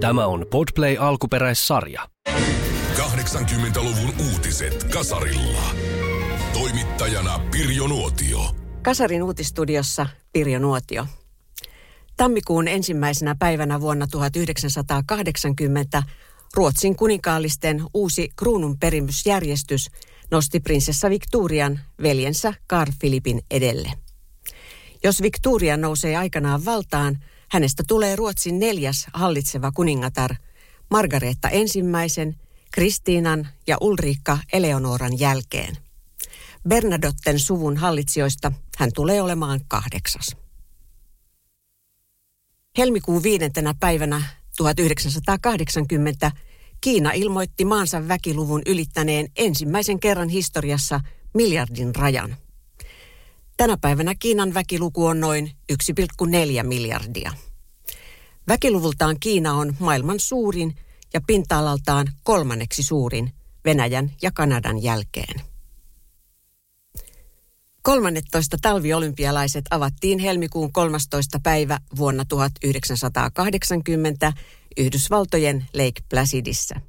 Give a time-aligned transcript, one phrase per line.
[0.00, 2.08] Tämä on Podplay alkuperäissarja.
[2.96, 5.62] 80-luvun uutiset Kasarilla.
[6.52, 8.40] Toimittajana Pirjo Nuotio.
[8.82, 11.06] Kasarin uutistudiossa Pirjo Nuotio.
[12.16, 16.02] Tammikuun ensimmäisenä päivänä vuonna 1980
[16.54, 19.90] Ruotsin kuninkaallisten uusi kruununperimysjärjestys
[20.30, 23.92] nosti prinsessa Victorian veljensä Carl Philipin edelle.
[25.04, 27.18] Jos Victoria nousee aikanaan valtaan,
[27.50, 30.34] hänestä tulee Ruotsin neljäs hallitseva kuningatar
[30.90, 32.36] Margareetta ensimmäisen,
[32.70, 35.76] Kristiinan ja Ulriikka Eleonoran jälkeen.
[36.68, 40.36] Bernadotten suvun hallitsijoista hän tulee olemaan kahdeksas.
[42.78, 44.22] Helmikuun viidentenä päivänä
[44.56, 46.32] 1980
[46.80, 51.00] Kiina ilmoitti maansa väkiluvun ylittäneen ensimmäisen kerran historiassa
[51.34, 52.36] miljardin rajan.
[53.58, 57.32] Tänä päivänä Kiinan väkiluku on noin 1,4 miljardia.
[58.48, 60.74] Väkiluvultaan Kiina on maailman suurin
[61.14, 63.32] ja pinta-alaltaan kolmanneksi suurin
[63.64, 65.40] Venäjän ja Kanadan jälkeen.
[67.82, 71.40] 13 talviolympialaiset avattiin helmikuun 13.
[71.42, 74.32] päivä vuonna 1980
[74.76, 76.80] Yhdysvaltojen Lake Placidissa.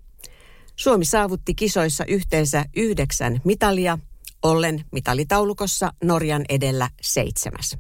[0.76, 4.00] Suomi saavutti kisoissa yhteensä yhdeksän mitalia,
[4.44, 7.78] ollen mitalitaulukossa Norjan edellä seitsemäs.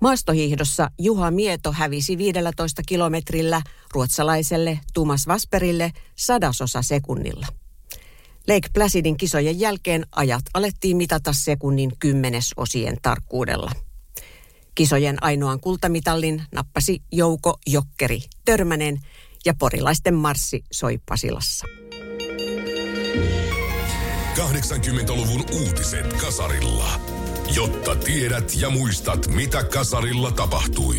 [0.00, 3.62] Maastohiihdossa Juha Mieto hävisi 15 kilometrillä
[3.94, 7.46] ruotsalaiselle Tumas Vasperille sadasosa sekunnilla.
[8.48, 13.72] Lake Placidin kisojen jälkeen ajat alettiin mitata sekunnin kymmenesosien tarkkuudella.
[14.74, 19.00] Kisojen ainoan kultamitallin nappasi Jouko Jokkeri Törmänen
[19.44, 21.66] ja porilaisten marssi soi Pasilassa.
[24.36, 27.00] 80-luvun uutiset Kasarilla.
[27.54, 30.96] Jotta tiedät ja muistat, mitä Kasarilla tapahtui.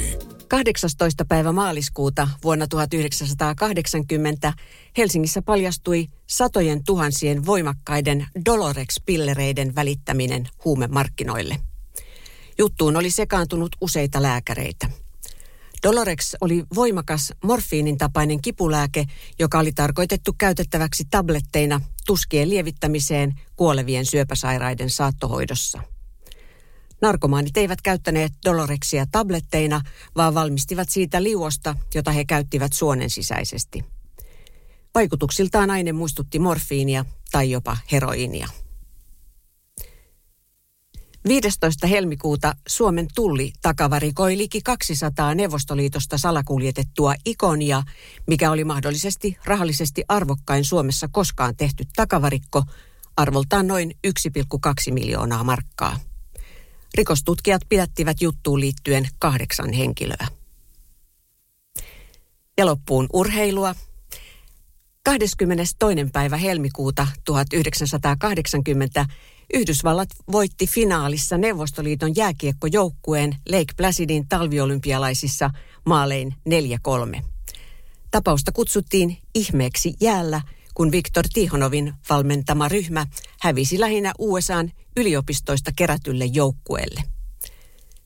[0.47, 1.25] 18.
[1.25, 4.53] päivä maaliskuuta vuonna 1980
[4.97, 11.57] Helsingissä paljastui satojen tuhansien voimakkaiden Dolorex-pillereiden välittäminen huumemarkkinoille.
[12.57, 14.89] Juttuun oli sekaantunut useita lääkäreitä.
[15.83, 19.05] Dolorex oli voimakas morfiinin tapainen kipulääke,
[19.39, 25.81] joka oli tarkoitettu käytettäväksi tabletteina tuskien lievittämiseen kuolevien syöpäsairaiden saattohoidossa.
[27.01, 29.81] Narkomaanit eivät käyttäneet Dolorexia tabletteina,
[30.15, 33.85] vaan valmistivat siitä liuosta, jota he käyttivät suonen sisäisesti.
[34.95, 38.47] Vaikutuksiltaan aine muistutti morfiinia tai jopa heroiinia.
[41.27, 41.87] 15.
[41.87, 47.83] helmikuuta Suomen tulli takavarikoi liki 200 Neuvostoliitosta salakuljetettua ikonia,
[48.27, 52.63] mikä oli mahdollisesti rahallisesti arvokkain Suomessa koskaan tehty takavarikko,
[53.17, 55.99] arvoltaan noin 1,2 miljoonaa markkaa.
[56.97, 60.27] Rikostutkijat pidättivät juttuun liittyen kahdeksan henkilöä.
[62.57, 63.75] Ja loppuun urheilua.
[65.07, 65.75] 22.
[66.13, 69.05] päivä helmikuuta 1980
[69.53, 75.49] Yhdysvallat voitti finaalissa Neuvostoliiton jääkiekkojoukkueen Lake Placidin talviolympialaisissa
[75.85, 76.35] maalein
[77.19, 77.21] 4-3.
[78.11, 80.41] Tapausta kutsuttiin ihmeeksi jäällä,
[80.73, 83.05] kun Viktor Tihonovin valmentama ryhmä
[83.41, 87.03] hävisi lähinnä USAn yliopistoista kerätylle joukkueelle.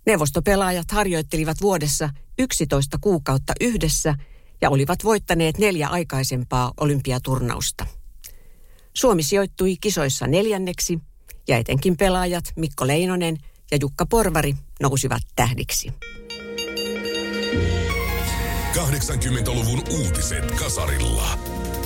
[0.06, 2.10] Neuvostopelaajat harjoittelivat vuodessa
[2.40, 4.16] 11 kuukautta yhdessä
[4.62, 7.86] ja olivat voittaneet neljä aikaisempaa olympiaturnausta.
[8.94, 11.00] Suomi sijoittui kisoissa neljänneksi
[11.48, 13.38] ja etenkin pelaajat Mikko Leinonen
[13.72, 15.94] ja Jukka Porvari nousivat tähdiksi.
[18.74, 21.40] 80-luvun uutiset Kasarilla.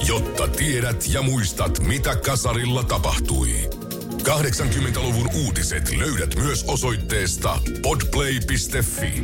[0.07, 3.69] Jotta tiedät ja muistat, mitä Kasarilla tapahtui.
[4.23, 9.23] 80-luvun uutiset löydät myös osoitteesta podplay.fi.